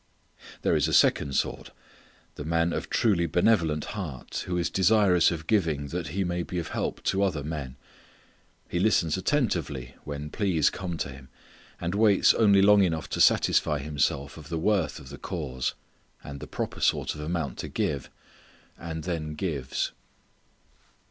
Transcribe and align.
There 0.63 0.75
is 0.75 0.87
a 0.87 0.95
second 0.95 1.35
sort: 1.35 1.69
the 2.33 2.43
man 2.43 2.73
of 2.73 2.89
truly 2.89 3.27
benevolent 3.27 3.85
heart 3.93 4.45
who 4.47 4.57
is 4.57 4.71
desirous 4.71 5.29
of 5.29 5.45
giving 5.45 5.89
that 5.89 6.07
he 6.07 6.23
may 6.23 6.41
be 6.41 6.57
of 6.57 6.69
help 6.69 7.03
to 7.03 7.21
other 7.21 7.43
men. 7.43 7.75
He 8.67 8.79
listens 8.79 9.15
attentively 9.15 9.93
when 10.03 10.31
pleas 10.31 10.71
come 10.71 10.97
to 10.97 11.09
him, 11.09 11.29
and 11.79 11.93
waits 11.93 12.33
only 12.33 12.63
long 12.63 12.81
enough 12.81 13.09
to 13.11 13.21
satisfy 13.21 13.77
himself 13.77 14.37
of 14.37 14.49
the 14.49 14.57
worth 14.57 14.97
of 14.97 15.09
the 15.09 15.19
cause, 15.19 15.75
and 16.23 16.39
the 16.39 16.47
proper 16.47 16.79
sort 16.81 17.13
of 17.13 17.21
amount 17.21 17.59
to 17.59 17.67
give, 17.67 18.09
and 18.79 19.03
then 19.03 19.35
gives. 19.35 19.91